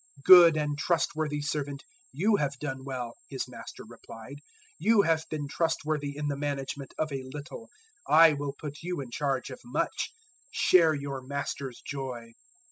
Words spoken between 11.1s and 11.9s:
master's